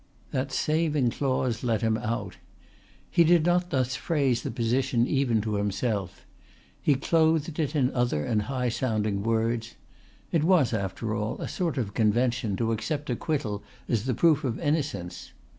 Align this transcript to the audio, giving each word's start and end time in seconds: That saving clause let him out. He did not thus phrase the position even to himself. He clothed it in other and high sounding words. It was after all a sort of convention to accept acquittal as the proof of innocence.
That 0.31 0.51
saving 0.51 1.11
clause 1.11 1.63
let 1.63 1.83
him 1.83 1.95
out. 1.95 2.37
He 3.11 3.23
did 3.23 3.45
not 3.45 3.69
thus 3.69 3.95
phrase 3.95 4.41
the 4.41 4.49
position 4.49 5.05
even 5.05 5.41
to 5.41 5.57
himself. 5.57 6.25
He 6.81 6.95
clothed 6.95 7.59
it 7.59 7.75
in 7.75 7.93
other 7.93 8.25
and 8.25 8.41
high 8.41 8.69
sounding 8.69 9.21
words. 9.21 9.75
It 10.31 10.43
was 10.43 10.73
after 10.73 11.13
all 11.13 11.37
a 11.39 11.47
sort 11.47 11.77
of 11.77 11.93
convention 11.93 12.55
to 12.55 12.71
accept 12.71 13.11
acquittal 13.11 13.61
as 13.87 14.05
the 14.05 14.15
proof 14.15 14.43
of 14.43 14.59
innocence. 14.59 15.33